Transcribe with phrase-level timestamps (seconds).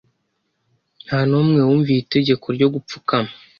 [1.05, 3.31] Nta n'umwe wumviye itegeko ryo gupfukama,